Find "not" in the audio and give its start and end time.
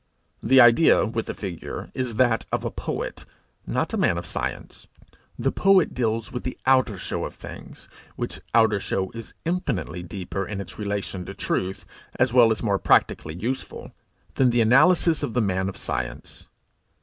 3.67-3.93